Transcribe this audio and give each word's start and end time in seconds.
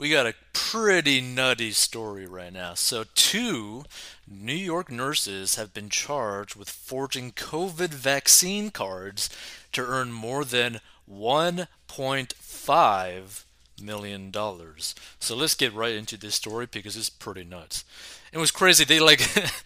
we 0.00 0.08
got 0.08 0.26
a 0.26 0.34
pretty 0.54 1.20
nutty 1.20 1.72
story 1.72 2.26
right 2.26 2.54
now. 2.54 2.72
So, 2.72 3.04
two 3.14 3.84
New 4.26 4.54
York 4.54 4.90
nurses 4.90 5.56
have 5.56 5.74
been 5.74 5.90
charged 5.90 6.56
with 6.56 6.70
forging 6.70 7.32
COVID 7.32 7.90
vaccine 7.90 8.70
cards 8.70 9.28
to 9.72 9.82
earn 9.82 10.10
more 10.10 10.46
than 10.46 10.80
1.5 11.08 13.44
million 13.82 14.30
dollars. 14.30 14.94
So 15.18 15.36
let's 15.36 15.54
get 15.54 15.74
right 15.74 15.94
into 15.94 16.16
this 16.16 16.34
story 16.34 16.66
because 16.70 16.96
it's 16.96 17.10
pretty 17.10 17.44
nuts. 17.44 17.84
It 18.32 18.38
was 18.38 18.50
crazy. 18.50 18.84
They 18.84 19.00
like 19.00 19.20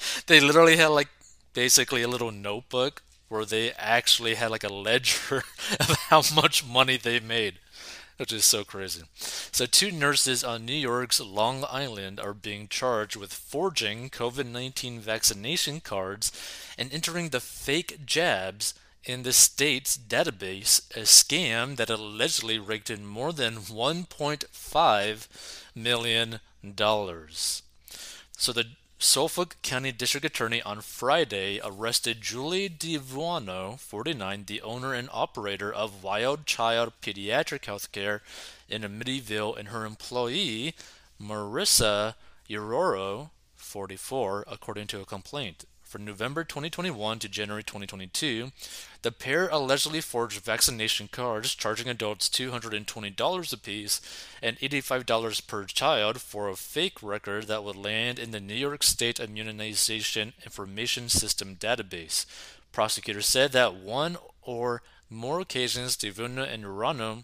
they 0.26 0.40
literally 0.40 0.76
had 0.76 0.88
like 0.88 1.08
basically 1.52 2.02
a 2.02 2.08
little 2.08 2.32
notebook 2.32 3.02
where 3.28 3.44
they 3.44 3.70
actually 3.72 4.34
had 4.34 4.50
like 4.50 4.64
a 4.64 4.72
ledger 4.72 5.44
of 5.80 5.90
how 6.08 6.22
much 6.34 6.66
money 6.66 6.96
they 6.96 7.20
made 7.20 7.58
which 8.16 8.32
is 8.32 8.44
so 8.44 8.64
crazy. 8.64 9.02
So, 9.14 9.66
two 9.66 9.90
nurses 9.90 10.44
on 10.44 10.64
New 10.64 10.72
York's 10.72 11.20
Long 11.20 11.64
Island 11.68 12.20
are 12.20 12.34
being 12.34 12.68
charged 12.68 13.16
with 13.16 13.32
forging 13.32 14.10
COVID 14.10 14.46
19 14.46 15.00
vaccination 15.00 15.80
cards 15.80 16.32
and 16.78 16.92
entering 16.92 17.30
the 17.30 17.40
fake 17.40 18.04
jabs 18.06 18.74
in 19.04 19.22
the 19.22 19.32
state's 19.32 19.98
database, 19.98 20.80
a 20.96 21.00
scam 21.00 21.76
that 21.76 21.90
allegedly 21.90 22.58
raked 22.58 22.88
in 22.90 23.04
more 23.04 23.32
than 23.32 23.56
$1.5 23.56 25.28
million. 25.74 26.40
So, 28.36 28.52
the 28.52 28.66
Suffolk 29.04 29.56
County 29.60 29.92
District 29.92 30.24
Attorney 30.24 30.62
on 30.62 30.80
Friday 30.80 31.60
arrested 31.62 32.22
Julie 32.22 32.70
DeVuono, 32.70 33.78
49, 33.78 34.44
the 34.46 34.62
owner 34.62 34.94
and 34.94 35.10
operator 35.12 35.70
of 35.70 36.02
Wild 36.02 36.46
Child 36.46 36.94
Pediatric 37.02 37.60
Healthcare 37.60 38.20
in 38.66 38.80
Amityville, 38.80 39.58
and 39.58 39.68
her 39.68 39.84
employee, 39.84 40.74
Marissa 41.22 42.14
Urraro, 42.48 43.28
44, 43.54 44.46
according 44.50 44.86
to 44.86 45.02
a 45.02 45.04
complaint. 45.04 45.66
From 45.94 46.04
November 46.04 46.42
2021 46.42 47.20
to 47.20 47.28
January 47.28 47.62
2022, 47.62 48.50
the 49.02 49.12
pair 49.12 49.46
allegedly 49.46 50.00
forged 50.00 50.40
vaccination 50.40 51.06
cards 51.06 51.54
charging 51.54 51.88
adults 51.88 52.28
$220 52.28 53.52
apiece 53.52 54.00
and 54.42 54.58
$85 54.58 55.46
per 55.46 55.62
child 55.66 56.20
for 56.20 56.48
a 56.48 56.56
fake 56.56 57.00
record 57.00 57.46
that 57.46 57.62
would 57.62 57.76
land 57.76 58.18
in 58.18 58.32
the 58.32 58.40
New 58.40 58.56
York 58.56 58.82
State 58.82 59.20
Immunization 59.20 60.32
Information 60.42 61.08
System 61.08 61.54
database. 61.54 62.26
Prosecutors 62.72 63.26
said 63.26 63.52
that 63.52 63.76
one 63.76 64.16
or 64.42 64.82
more 65.08 65.38
occasions 65.38 65.96
DeVuono 65.96 66.44
and 66.44 66.64
Urraro 66.64 67.22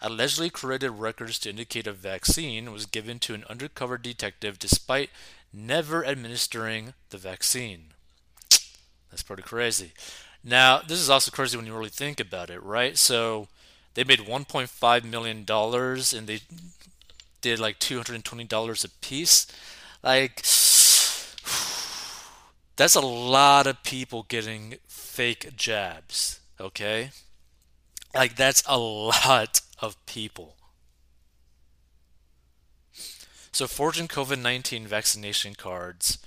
allegedly 0.00 0.48
created 0.48 0.92
records 0.92 1.38
to 1.40 1.50
indicate 1.50 1.86
a 1.86 1.92
vaccine 1.92 2.72
was 2.72 2.86
given 2.86 3.18
to 3.18 3.34
an 3.34 3.44
undercover 3.50 3.98
detective 3.98 4.58
despite 4.58 5.10
never 5.52 6.06
administering 6.06 6.94
the 7.10 7.18
vaccine. 7.18 7.92
That's 9.10 9.22
pretty 9.22 9.42
crazy. 9.42 9.92
Now, 10.44 10.80
this 10.80 10.98
is 11.00 11.10
also 11.10 11.30
crazy 11.30 11.56
when 11.56 11.66
you 11.66 11.74
really 11.74 11.88
think 11.88 12.20
about 12.20 12.50
it, 12.50 12.62
right? 12.62 12.96
So 12.96 13.48
they 13.94 14.04
made 14.04 14.20
1.5 14.20 15.04
million 15.04 15.44
dollars 15.44 16.12
and 16.12 16.26
they 16.26 16.40
did 17.40 17.58
like 17.58 17.78
220 17.78 18.44
dollars 18.44 18.84
a 18.84 18.88
piece. 18.88 19.46
Like 20.02 20.36
that's 22.76 22.94
a 22.94 23.00
lot 23.00 23.66
of 23.66 23.82
people 23.82 24.24
getting 24.28 24.76
fake 24.86 25.56
jabs, 25.56 26.40
okay? 26.60 27.10
Like 28.14 28.36
that's 28.36 28.62
a 28.66 28.78
lot 28.78 29.60
of 29.80 29.96
people. 30.06 30.54
So 33.50 33.66
forging 33.66 34.06
COVID-19 34.06 34.86
vaccination 34.86 35.54
cards 35.54 36.18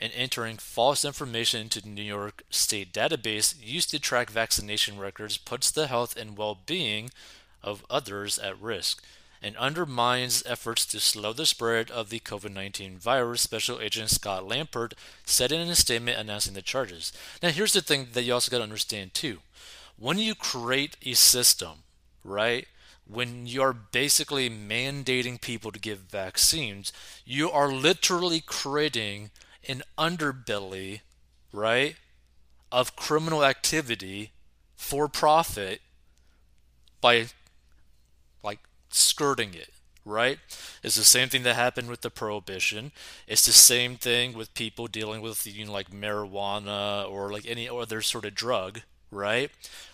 and 0.00 0.12
entering 0.14 0.56
false 0.56 1.04
information 1.04 1.62
into 1.62 1.80
the 1.80 1.88
New 1.88 2.02
York 2.02 2.42
State 2.50 2.92
database 2.92 3.54
used 3.60 3.90
to 3.90 3.98
track 3.98 4.30
vaccination 4.30 4.98
records 4.98 5.36
puts 5.36 5.70
the 5.70 5.86
health 5.86 6.16
and 6.16 6.36
well 6.36 6.58
being 6.66 7.10
of 7.62 7.84
others 7.88 8.38
at 8.38 8.60
risk 8.60 9.02
and 9.44 9.56
undermines 9.58 10.42
efforts 10.46 10.86
to 10.86 10.98
slow 10.98 11.34
the 11.34 11.44
spread 11.44 11.90
of 11.90 12.08
the 12.08 12.18
COVID 12.18 12.52
19 12.52 12.96
virus, 12.96 13.42
Special 13.42 13.78
Agent 13.78 14.08
Scott 14.08 14.44
Lampert 14.44 14.94
said 15.24 15.52
in 15.52 15.68
a 15.68 15.74
statement 15.74 16.18
announcing 16.18 16.54
the 16.54 16.62
charges. 16.62 17.12
Now, 17.42 17.50
here's 17.50 17.74
the 17.74 17.82
thing 17.82 18.08
that 18.14 18.22
you 18.22 18.32
also 18.32 18.50
got 18.50 18.58
to 18.58 18.62
understand 18.62 19.12
too. 19.12 19.40
When 19.98 20.18
you 20.18 20.34
create 20.34 20.96
a 21.04 21.12
system, 21.12 21.84
right, 22.24 22.66
when 23.06 23.46
you're 23.46 23.74
basically 23.74 24.48
mandating 24.48 25.40
people 25.40 25.70
to 25.72 25.78
give 25.78 25.98
vaccines, 25.98 26.90
you 27.26 27.50
are 27.50 27.68
literally 27.68 28.40
creating 28.40 29.30
an 29.68 29.82
underbelly, 29.98 31.00
right, 31.52 31.96
of 32.72 32.96
criminal 32.96 33.44
activity 33.44 34.32
for 34.76 35.08
profit 35.08 35.80
by 37.00 37.26
like 38.42 38.60
skirting 38.90 39.54
it, 39.54 39.70
right? 40.04 40.38
It's 40.82 40.96
the 40.96 41.04
same 41.04 41.28
thing 41.28 41.42
that 41.44 41.54
happened 41.56 41.88
with 41.88 42.02
the 42.02 42.10
prohibition. 42.10 42.92
It's 43.26 43.46
the 43.46 43.52
same 43.52 43.96
thing 43.96 44.34
with 44.34 44.54
people 44.54 44.86
dealing 44.86 45.20
with 45.20 45.46
you 45.46 45.66
know 45.66 45.72
like 45.72 45.90
marijuana 45.90 47.08
or 47.10 47.32
like 47.32 47.46
any 47.46 47.68
other 47.68 48.02
sort 48.02 48.24
of 48.24 48.34
drug, 48.34 48.82
right? 49.10 49.50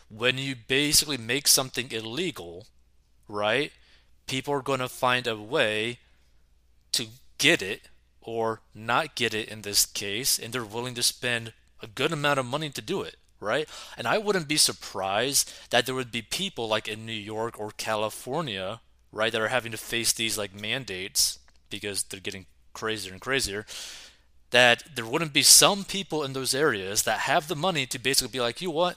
When 0.08 0.38
you 0.38 0.56
basically 0.56 1.18
make 1.18 1.46
something 1.46 1.90
illegal, 1.92 2.66
right? 3.28 3.72
People 4.26 4.54
are 4.54 4.62
going 4.62 4.80
to 4.80 4.88
find 4.88 5.26
a 5.26 5.36
way 5.36 5.98
to 6.92 7.06
get 7.38 7.62
it 7.62 7.82
or 8.22 8.60
not 8.74 9.14
get 9.14 9.34
it 9.34 9.48
in 9.48 9.62
this 9.62 9.86
case, 9.86 10.38
and 10.38 10.52
they're 10.52 10.64
willing 10.64 10.94
to 10.94 11.02
spend 11.02 11.52
a 11.82 11.86
good 11.86 12.12
amount 12.12 12.38
of 12.38 12.46
money 12.46 12.70
to 12.70 12.82
do 12.82 13.02
it, 13.02 13.16
right? 13.40 13.68
And 13.96 14.06
I 14.06 14.18
wouldn't 14.18 14.48
be 14.48 14.56
surprised 14.56 15.52
that 15.70 15.86
there 15.86 15.94
would 15.94 16.12
be 16.12 16.22
people 16.22 16.68
like 16.68 16.88
in 16.88 17.06
New 17.06 17.12
York 17.12 17.58
or 17.58 17.70
California, 17.70 18.80
right, 19.12 19.32
that 19.32 19.40
are 19.40 19.48
having 19.48 19.72
to 19.72 19.78
face 19.78 20.12
these 20.12 20.36
like 20.36 20.54
mandates 20.54 21.38
because 21.70 22.02
they're 22.04 22.20
getting 22.20 22.46
crazier 22.72 23.12
and 23.12 23.20
crazier. 23.20 23.64
That 24.50 24.82
there 24.96 25.06
wouldn't 25.06 25.32
be 25.32 25.42
some 25.42 25.84
people 25.84 26.24
in 26.24 26.32
those 26.32 26.54
areas 26.54 27.04
that 27.04 27.20
have 27.20 27.46
the 27.46 27.56
money 27.56 27.86
to 27.86 27.98
basically 27.98 28.32
be 28.32 28.40
like, 28.40 28.60
you 28.60 28.68
know 28.68 28.74
what? 28.74 28.96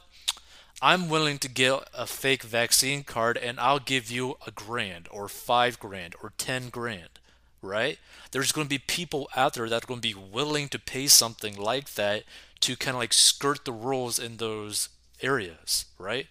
I'm 0.82 1.08
willing 1.08 1.38
to 1.40 1.48
get 1.48 1.88
a 1.94 2.08
fake 2.08 2.44
vaccine 2.44 3.04
card 3.04 3.38
and 3.38 3.60
I'll 3.60 3.80
give 3.80 4.10
you 4.10 4.36
a 4.46 4.52
grand 4.52 5.08
or 5.12 5.30
five 5.30 5.80
grand 5.80 6.16
or 6.22 6.34
ten 6.38 6.70
grand 6.70 7.20
right? 7.64 7.98
There's 8.32 8.52
going 8.52 8.66
to 8.66 8.70
be 8.70 8.78
people 8.78 9.30
out 9.36 9.54
there 9.54 9.68
that 9.70 9.84
are 9.84 9.88
going 9.88 10.02
to 10.02 10.08
be 10.08 10.14
willing 10.14 10.68
to 10.70 10.78
pay 10.78 11.08
something 11.08 11.58
like 11.58 11.94
that 11.96 12.24
to 12.60 12.76
kind 12.76 12.96
of 12.96 13.00
like 13.00 13.14
skirt 13.14 13.66
the 13.66 13.72
rules 13.72 14.20
in 14.20 14.38
those 14.38 14.90
areas, 15.22 15.86
right? 15.98 16.28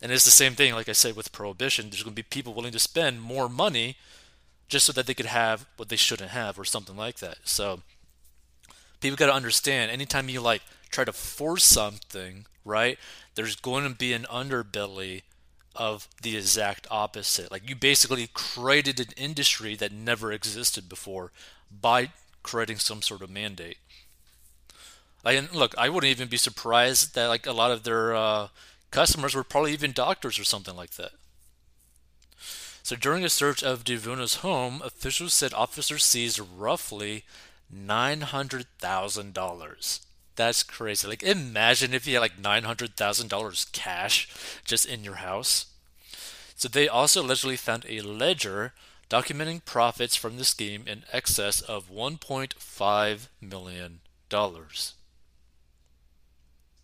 And 0.00 0.12
it's 0.12 0.24
the 0.24 0.30
same 0.30 0.54
thing, 0.54 0.74
like 0.74 0.88
I 0.88 0.92
said, 0.92 1.16
with 1.16 1.32
prohibition. 1.32 1.88
There's 1.88 2.02
going 2.02 2.14
to 2.14 2.22
be 2.22 2.28
people 2.28 2.54
willing 2.54 2.72
to 2.72 2.78
spend 2.78 3.22
more 3.22 3.48
money 3.48 3.96
just 4.68 4.86
so 4.86 4.92
that 4.92 5.06
they 5.06 5.14
could 5.14 5.26
have 5.26 5.66
what 5.76 5.88
they 5.88 5.96
shouldn't 5.96 6.30
have 6.30 6.58
or 6.58 6.64
something 6.64 6.96
like 6.96 7.18
that. 7.18 7.38
So 7.44 7.80
people 9.00 9.16
got 9.16 9.26
to 9.26 9.34
understand 9.34 9.90
anytime 9.90 10.28
you 10.28 10.40
like 10.40 10.62
try 10.90 11.04
to 11.04 11.12
force 11.12 11.64
something, 11.64 12.46
right? 12.64 12.98
There's 13.34 13.56
going 13.56 13.84
to 13.84 13.94
be 13.94 14.12
an 14.12 14.26
underbelly 14.30 15.22
of 15.74 16.08
the 16.22 16.36
exact 16.36 16.86
opposite. 16.90 17.50
Like 17.50 17.68
you 17.68 17.74
basically 17.74 18.28
created 18.32 19.00
an 19.00 19.12
industry 19.16 19.76
that 19.76 19.92
never 19.92 20.32
existed 20.32 20.88
before 20.88 21.32
by 21.70 22.10
creating 22.42 22.78
some 22.78 23.02
sort 23.02 23.22
of 23.22 23.30
mandate. 23.30 23.78
Like, 25.24 25.52
look, 25.54 25.74
I 25.78 25.88
wouldn't 25.88 26.10
even 26.10 26.28
be 26.28 26.36
surprised 26.36 27.14
that 27.14 27.28
like 27.28 27.46
a 27.46 27.52
lot 27.52 27.70
of 27.70 27.82
their 27.82 28.14
uh, 28.14 28.48
customers 28.90 29.34
were 29.34 29.44
probably 29.44 29.72
even 29.72 29.92
doctors 29.92 30.38
or 30.38 30.44
something 30.44 30.76
like 30.76 30.92
that. 30.92 31.12
So 32.82 32.96
during 32.96 33.24
a 33.24 33.30
search 33.30 33.62
of 33.62 33.84
DeVuono's 33.84 34.36
home, 34.36 34.82
officials 34.84 35.32
said 35.32 35.54
officers 35.54 36.04
seized 36.04 36.38
roughly 36.38 37.24
nine 37.70 38.20
hundred 38.20 38.66
thousand 38.78 39.32
dollars 39.32 40.00
that's 40.36 40.62
crazy. 40.62 41.06
Like, 41.06 41.22
imagine 41.22 41.94
if 41.94 42.06
you 42.06 42.14
had 42.14 42.20
like 42.20 42.42
$900,000 42.42 43.72
cash 43.72 44.28
just 44.64 44.86
in 44.86 45.04
your 45.04 45.16
house. 45.16 45.66
So, 46.56 46.68
they 46.68 46.88
also 46.88 47.22
allegedly 47.22 47.56
found 47.56 47.84
a 47.88 48.00
ledger 48.00 48.72
documenting 49.10 49.64
profits 49.64 50.16
from 50.16 50.36
the 50.38 50.44
scheme 50.44 50.84
in 50.86 51.04
excess 51.12 51.60
of 51.60 51.90
$1.5 51.90 53.28
million. 53.40 54.00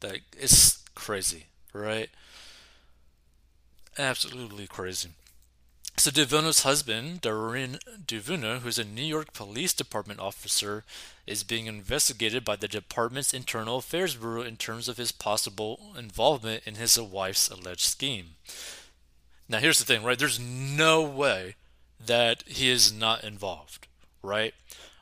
That 0.00 0.20
is 0.38 0.78
crazy, 0.94 1.46
right? 1.72 2.10
Absolutely 3.98 4.66
crazy. 4.66 5.10
So 6.00 6.10
DeVuono's 6.10 6.62
husband, 6.62 7.20
Darren 7.20 7.78
DeVuono, 8.06 8.60
who's 8.60 8.78
a 8.78 8.84
New 8.84 9.04
York 9.04 9.34
Police 9.34 9.74
Department 9.74 10.18
officer, 10.18 10.82
is 11.26 11.44
being 11.44 11.66
investigated 11.66 12.42
by 12.42 12.56
the 12.56 12.68
department's 12.68 13.34
Internal 13.34 13.76
Affairs 13.76 14.16
Bureau 14.16 14.40
in 14.40 14.56
terms 14.56 14.88
of 14.88 14.96
his 14.96 15.12
possible 15.12 15.92
involvement 15.98 16.62
in 16.66 16.76
his 16.76 16.98
wife's 16.98 17.50
alleged 17.50 17.82
scheme. 17.82 18.28
Now, 19.46 19.58
here's 19.58 19.78
the 19.78 19.84
thing, 19.84 20.02
right? 20.02 20.18
There's 20.18 20.40
no 20.40 21.02
way 21.02 21.56
that 22.02 22.44
he 22.46 22.70
is 22.70 22.90
not 22.90 23.22
involved, 23.22 23.86
right? 24.22 24.54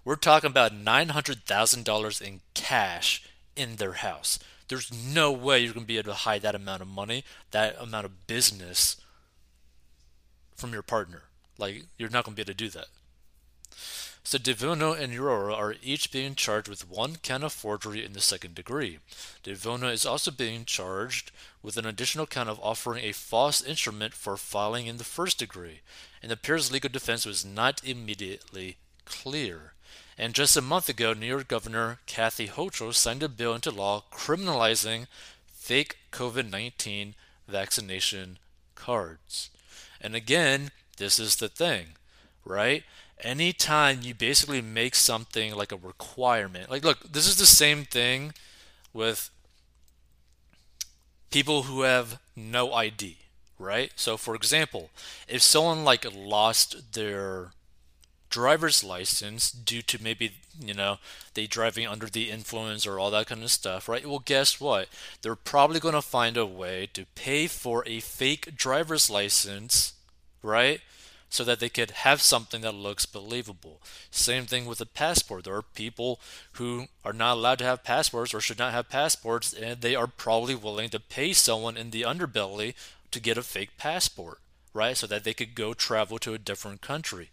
We're 0.05 0.17
talking 0.17 0.51
about 0.51 0.73
$900,000 0.73 2.21
in 2.21 2.41
cash 2.55 3.23
in 3.55 3.77
their 3.77 3.93
house. 3.93 4.41
There's 4.67 4.93
no 4.93 5.31
way 5.31 5.61
you're 5.61 5.75
going 5.75 5.87
to 5.87 5.87
be 5.87 5.99
able 5.99 6.11
to 6.11 6.19
hide 6.19 6.43
that 6.43 6.57
amount 6.57 6.83
of 6.83 6.89
money, 6.89 7.23
that 7.53 7.77
amount 7.81 8.05
of 8.05 8.27
business 8.27 8.97
from 10.59 10.73
your 10.73 10.83
partner. 10.83 11.23
Like, 11.57 11.85
you're 11.97 12.11
not 12.11 12.25
going 12.25 12.35
to 12.35 12.37
be 12.37 12.43
able 12.43 12.55
to 12.59 12.65
do 12.65 12.71
that. 12.71 12.89
So 14.25 14.37
DeVuono 14.37 14.99
and 14.99 15.15
Urraro 15.15 15.57
are 15.57 15.77
each 15.83 16.13
being 16.13 16.35
charged 16.35 16.69
with 16.69 16.91
one 16.91 17.17
count 17.17 17.45
of 17.45 17.53
forgery 17.53 18.05
in 18.05 18.13
the 18.13 18.21
second 18.21 18.55
degree. 18.55 18.99
DeVuono 19.43 19.91
is 19.91 20.05
also 20.05 20.31
being 20.31 20.67
charged 20.67 21.31
with 21.63 21.79
an 21.79 21.87
additional 21.87 22.27
count 22.27 22.51
of 22.51 22.61
offering 22.63 23.03
a 23.03 23.13
false 23.13 23.63
instrument 23.63 24.13
for 24.13 24.37
filing 24.37 24.87
in 24.87 24.99
the 24.99 25.05
first 25.05 25.39
degree, 25.39 25.81
and 26.21 26.31
the 26.31 26.37
pair's 26.37 26.71
legal 26.71 26.91
defense 26.91 27.25
was 27.25 27.45
not 27.45 27.83
immediately 27.83 28.77
clear. 29.07 29.73
And 30.19 30.35
just 30.35 30.57
a 30.57 30.61
month 30.61 30.91
ago, 30.91 31.15
New 31.15 31.27
York 31.27 31.49
Governor 31.49 32.01
Kathy 32.07 32.49
Hochul 32.49 32.93
signed 32.93 33.23
a 33.23 33.29
bill 33.29 33.55
into 33.55 33.71
law 33.71 34.03
criminalizing 34.13 35.07
fake 35.47 35.97
COVID 36.13 36.51
19 36.51 37.15
vaccination 37.47 38.39
cards. 38.75 39.49
And 40.01 40.15
again, 40.15 40.71
this 40.97 41.19
is 41.19 41.37
the 41.37 41.49
thing, 41.49 41.89
right? 42.45 42.85
anytime 43.21 44.01
you 44.03 44.15
basically 44.15 44.63
make 44.63 44.95
something 44.95 45.55
like 45.55 45.73
a 45.73 45.77
requirement, 45.77 46.71
like, 46.71 46.85
look, 46.85 47.13
this 47.13 47.27
is 47.27 47.37
the 47.37 47.47
same 47.47 47.85
thing 47.85 48.33
with 48.93 49.31
people 51.31 51.65
who 51.65 51.83
have 51.83 52.21
no 52.37 52.73
ID, 52.73 53.17
right? 53.59 53.93
So, 53.97 54.17
for 54.17 54.35
example, 54.35 54.91
if 55.29 55.43
someone 55.43 55.85
like 55.85 56.07
lost 56.15 56.93
their 56.95 57.53
driver's 58.31 58.85
license 58.85 59.51
due 59.51 59.83
to 59.83 60.03
maybe 60.03 60.33
you 60.61 60.75
know 60.75 60.99
they 61.35 61.47
driving 61.47 61.87
under 61.87 62.07
the 62.07 62.31
influence 62.31 62.87
or 62.87 62.99
all 62.99 63.11
that 63.11 63.27
kind 63.27 63.43
of 63.43 63.51
stuff 63.51 63.89
right 63.89 64.07
well 64.07 64.19
guess 64.19 64.61
what 64.61 64.89
they're 65.23 65.35
probably 65.35 65.81
going 65.81 65.95
to 65.95 66.03
find 66.03 66.37
a 66.37 66.45
way 66.45 66.89
to 66.93 67.07
pay 67.15 67.47
for 67.47 67.83
a 67.87 68.01
fake 68.01 68.55
driver's 68.57 69.09
license 69.09 69.95
right 70.43 70.81
so 71.31 71.45
that 71.45 71.61
they 71.61 71.69
could 71.69 71.91
have 71.91 72.23
something 72.23 72.63
that 72.63 72.75
looks 72.75 73.07
believable. 73.07 73.81
Same 74.11 74.47
thing 74.47 74.65
with 74.65 74.81
a 74.81 74.87
passport. 74.87 75.45
There 75.45 75.55
are 75.55 75.63
people 75.63 76.21
who 76.53 76.87
are 77.05 77.13
not 77.13 77.35
allowed 77.35 77.59
to 77.59 77.65
have 77.65 77.85
passports 77.85 78.33
or 78.33 78.41
should 78.41 78.59
not 78.59 78.73
have 78.73 78.89
passports, 78.89 79.53
and 79.53 79.81
they 79.81 79.95
are 79.95 80.07
probably 80.07 80.55
willing 80.55 80.89
to 80.91 81.01
pay 81.01 81.33
someone 81.33 81.77
in 81.77 81.91
the 81.91 82.03
underbelly 82.03 82.75
to 83.11 83.21
get 83.21 83.39
a 83.39 83.43
fake 83.43 83.77
passport, 83.79 84.39
right? 84.73 84.97
So 84.97 85.07
that 85.07 85.25
they 85.25 85.35
could 85.35 85.55
go 85.55 85.75
travel 85.75 86.19
to 86.19 86.35
a 86.35 86.39
different 86.39 86.81
country. 86.81 87.31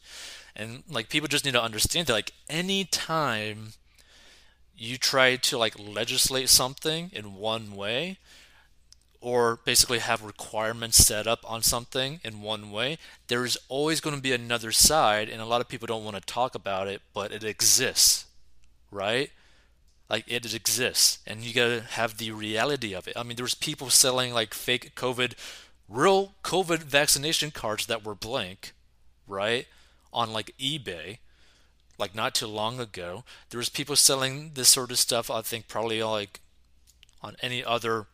And 0.55 0.83
like 0.89 1.09
people 1.09 1.27
just 1.27 1.45
need 1.45 1.53
to 1.53 1.63
understand 1.63 2.07
that 2.07 2.13
like 2.13 2.31
anytime 2.49 3.73
you 4.77 4.97
try 4.97 5.35
to 5.35 5.57
like 5.57 5.77
legislate 5.79 6.49
something 6.49 7.09
in 7.13 7.35
one 7.35 7.75
way, 7.75 8.17
or 9.25 9.59
basically 9.65 9.97
have 9.97 10.23
requirements 10.23 10.97
set 10.97 11.25
up 11.25 11.39
on 11.49 11.63
something 11.63 12.19
in 12.23 12.43
one 12.43 12.69
way, 12.71 12.95
there 13.27 13.43
is 13.43 13.57
always 13.69 13.99
going 13.99 14.15
to 14.15 14.21
be 14.21 14.33
another 14.33 14.71
side, 14.71 15.29
and 15.29 15.41
a 15.41 15.45
lot 15.45 15.61
of 15.61 15.67
people 15.67 15.87
don't 15.87 16.03
want 16.03 16.15
to 16.15 16.21
talk 16.21 16.53
about 16.53 16.87
it, 16.87 17.01
but 17.11 17.31
it 17.31 17.43
exists, 17.43 18.25
right? 18.91 19.31
Like 20.07 20.25
it 20.27 20.53
exists, 20.53 21.17
and 21.25 21.41
you 21.41 21.55
gotta 21.55 21.81
have 21.81 22.17
the 22.17 22.31
reality 22.31 22.93
of 22.93 23.07
it. 23.07 23.17
I 23.17 23.23
mean, 23.23 23.35
there's 23.35 23.55
people 23.55 23.89
selling 23.89 24.31
like 24.31 24.53
fake 24.53 24.93
COVID, 24.93 25.33
real 25.87 26.33
COVID 26.43 26.79
vaccination 26.79 27.51
cards 27.51 27.85
that 27.87 28.03
were 28.03 28.15
blank, 28.15 28.73
right, 29.27 29.67
on 30.11 30.33
like 30.33 30.51
eBay, 30.59 31.19
like 31.97 32.15
not 32.15 32.35
too 32.35 32.47
long 32.47 32.79
ago. 32.79 33.23
There 33.49 33.57
was 33.57 33.69
people 33.69 33.95
selling 33.95 34.51
this 34.53 34.69
sort 34.69 34.91
of 34.91 34.97
stuff. 34.97 35.29
I 35.29 35.41
think 35.41 35.67
probably 35.67 36.01
like 36.03 36.39
on 37.21 37.35
any 37.41 37.63
other 37.63 38.07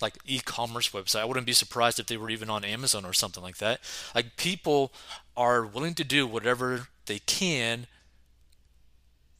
like 0.00 0.18
e-commerce 0.26 0.90
website. 0.90 1.20
I 1.20 1.24
wouldn't 1.24 1.46
be 1.46 1.52
surprised 1.52 1.98
if 1.98 2.06
they 2.06 2.16
were 2.16 2.30
even 2.30 2.50
on 2.50 2.64
Amazon 2.64 3.04
or 3.04 3.12
something 3.12 3.42
like 3.42 3.58
that. 3.58 3.80
Like 4.14 4.36
people 4.36 4.92
are 5.36 5.64
willing 5.64 5.94
to 5.94 6.04
do 6.04 6.26
whatever 6.26 6.88
they 7.06 7.18
can 7.20 7.86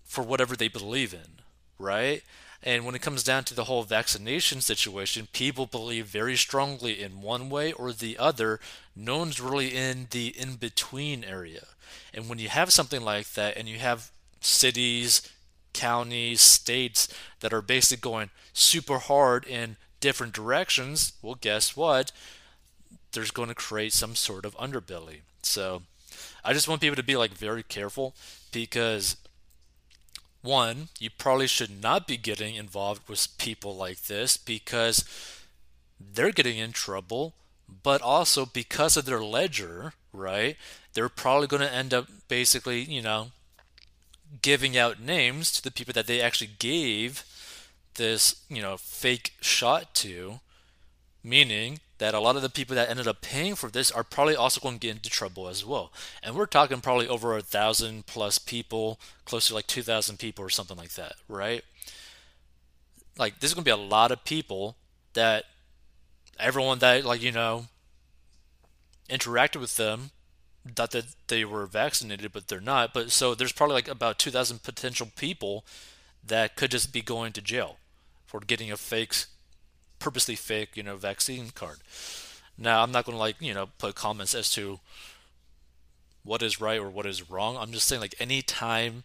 for 0.05 0.23
whatever 0.23 0.56
they 0.56 0.69
believe 0.69 1.12
in, 1.12 1.41
right? 1.78 2.23
And 2.62 2.84
when 2.84 2.94
it 2.94 3.02
comes 3.02 3.23
down 3.23 3.44
to 3.44 3.55
the 3.55 3.64
whole 3.64 3.84
vaccination 3.84 4.61
situation, 4.61 5.28
people 5.32 5.67
believe 5.67 6.06
very 6.06 6.37
strongly 6.37 7.00
in 7.00 7.23
one 7.23 7.49
way 7.49 7.73
or 7.73 7.93
the 7.93 8.19
other. 8.19 8.58
No 8.94 9.19
one's 9.19 9.40
really 9.40 9.75
in 9.75 10.08
the 10.11 10.28
in 10.28 10.55
between 10.56 11.23
area. 11.23 11.67
And 12.12 12.28
when 12.28 12.38
you 12.38 12.49
have 12.49 12.73
something 12.73 13.02
like 13.02 13.34
that 13.34 13.56
and 13.56 13.69
you 13.69 13.78
have 13.78 14.11
cities, 14.40 15.31
counties, 15.73 16.40
states 16.40 17.08
that 17.40 17.52
are 17.52 17.62
basically 17.62 18.11
going 18.11 18.31
super 18.52 18.99
hard 18.99 19.46
in 19.46 19.76
different 20.00 20.32
directions, 20.32 21.12
well, 21.23 21.37
guess 21.40 21.76
what? 21.76 22.11
There's 23.12 23.31
going 23.31 23.49
to 23.49 23.55
create 23.55 23.93
some 23.93 24.14
sort 24.14 24.44
of 24.44 24.56
underbelly. 24.56 25.20
So 25.43 25.82
I 26.44 26.52
just 26.52 26.69
want 26.69 26.81
people 26.81 26.96
to 26.96 27.02
be 27.02 27.17
like 27.17 27.32
very 27.32 27.62
careful 27.62 28.14
because 28.50 29.17
one, 30.47 30.89
you 30.99 31.11
probably 31.11 31.47
should 31.47 31.83
not 31.83 32.07
be 32.07 32.17
getting 32.17 32.55
involved 32.55 33.09
with 33.09 33.37
people 33.37 33.77
like 33.77 34.03
this 34.03 34.37
because 34.39 35.05
they're 36.01 36.33
getting 36.33 36.59
in 36.59 36.73
trouble, 36.73 37.35
but 37.83 38.01
also 38.01 38.47
because 38.47 38.97
of 38.97 39.05
their 39.05 39.23
ledger, 39.23 39.93
right? 40.13 40.57
They're 40.95 41.09
probably 41.09 41.49
going 41.49 41.63
to 41.63 41.73
end 41.73 41.93
up 41.93 42.09
basically, 42.29 42.81
you 42.81 43.03
know, 43.03 43.29
giving 44.43 44.77
out 44.77 45.01
names 45.01 45.53
to 45.53 45.63
the 45.63 45.71
people 45.71 45.93
that 45.95 46.07
they 46.07 46.21
actually 46.21 46.51
gave 46.59 47.25
this, 47.95 48.43
you 48.49 48.63
know, 48.63 48.77
fake 48.77 49.35
shot 49.41 49.95
to, 49.97 50.41
meaning 51.26 51.81
that 51.99 52.14
a 52.14 52.20
lot 52.20 52.37
of 52.37 52.43
the 52.43 52.49
people 52.49 52.76
that 52.76 52.88
ended 52.88 53.08
up 53.08 53.20
paying 53.20 53.55
for 53.55 53.69
this 53.69 53.90
are 53.90 54.05
probably 54.05 54.37
also 54.37 54.61
going 54.61 54.76
to 54.76 54.87
get 54.87 54.96
into 54.96 55.11
trouble 55.11 55.49
as 55.49 55.64
well. 55.64 55.93
And 56.23 56.37
we're 56.37 56.46
talking 56.46 56.81
probably 56.81 57.08
over 57.08 57.37
a 57.37 57.43
thousand 57.43 58.06
plus 58.06 58.38
people, 58.38 59.00
close 59.25 59.49
to 59.49 59.55
like 59.55 59.67
2,000 59.67 60.19
people 60.19 60.44
or 60.44 60.50
something 60.50 60.76
like 60.76 60.93
that, 60.93 61.14
right? 61.28 61.64
Like, 63.19 63.40
this 63.40 63.50
is 63.50 63.55
going 63.55 63.64
to 63.64 63.69
be 63.69 63.73
a 63.73 63.76
lot 63.76 64.12
of 64.12 64.25
people 64.25 64.76
that 65.14 65.44
everyone 66.38 66.78
that, 66.78 67.05
like, 67.05 67.23
you 67.23 67.32
know, 67.32 67.67
interacted 69.08 69.61
with 69.61 69.76
them 69.76 70.11
thought 70.75 70.90
that 70.90 71.06
they 71.28 71.44
were 71.44 71.67
vaccinated, 71.67 72.32
but 72.32 72.49
they're 72.49 72.61
not. 72.61 72.93
But 72.93 73.11
so 73.11 73.34
there's 73.34 73.52
probably 73.52 73.75
like 73.75 73.88
about 73.88 74.18
2,000 74.18 74.62
potential 74.62 75.09
people 75.16 75.64
that 76.25 76.56
could 76.56 76.71
just 76.71 76.92
be 76.92 77.02
going 77.02 77.33
to 77.33 77.40
jail 77.40 77.78
for 78.26 78.40
getting 78.40 78.71
a 78.71 78.76
fake, 78.76 79.14
purposely 79.99 80.35
fake, 80.35 80.76
you 80.76 80.83
know, 80.83 80.97
vaccine 80.97 81.50
card. 81.50 81.79
Now, 82.59 82.83
I'm 82.83 82.93
not 82.93 83.05
going 83.05 83.15
to 83.15 83.21
like, 83.21 83.37
you 83.41 83.55
know, 83.55 83.69
put 83.79 83.95
comments 83.95 84.35
as 84.35 84.50
to 84.53 84.81
what 86.25 86.43
is 86.43 86.61
right 86.61 86.81
or 86.81 86.91
what 86.91 87.07
is 87.07 87.31
wrong. 87.31 87.57
I'm 87.57 87.73
just 87.73 87.87
saying, 87.87 88.00
like, 88.00 88.15
anytime 88.19 89.05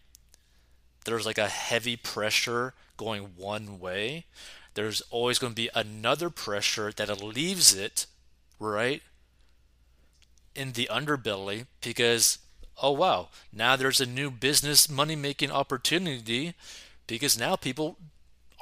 there's 1.05 1.25
like 1.25 1.37
a 1.37 1.47
heavy 1.47 1.95
pressure 1.95 2.73
going 2.97 3.29
one 3.35 3.79
way, 3.79 4.25
there's 4.73 5.01
always 5.09 5.39
going 5.39 5.51
to 5.53 5.61
be 5.61 5.69
another 5.75 6.29
pressure 6.29 6.91
that 6.91 7.21
leaves 7.21 7.75
it, 7.75 8.05
right, 8.59 9.01
in 10.55 10.73
the 10.73 10.89
underbelly 10.91 11.65
because, 11.81 12.37
oh 12.81 12.91
wow, 12.91 13.29
now 13.51 13.75
there's 13.75 14.01
a 14.01 14.05
new 14.05 14.31
business 14.31 14.89
money 14.89 15.15
making 15.15 15.51
opportunity 15.51 16.53
because 17.07 17.37
now 17.37 17.55
people 17.55 17.97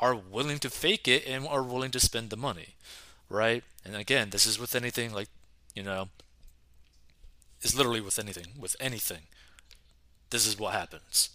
are 0.01 0.15
willing 0.15 0.59
to 0.59 0.69
fake 0.69 1.07
it 1.07 1.25
and 1.27 1.47
are 1.47 1.63
willing 1.63 1.91
to 1.91 1.99
spend 1.99 2.29
the 2.29 2.37
money, 2.37 2.75
right? 3.29 3.63
And 3.85 3.95
again, 3.95 4.29
this 4.29 4.45
is 4.45 4.59
with 4.59 4.75
anything 4.75 5.13
like, 5.13 5.29
you 5.75 5.83
know, 5.83 6.09
is 7.61 7.75
literally 7.75 8.01
with 8.01 8.19
anything, 8.19 8.47
with 8.59 8.75
anything. 8.79 9.23
This 10.29 10.45
is 10.45 10.57
what 10.57 10.73
happens. 10.73 11.29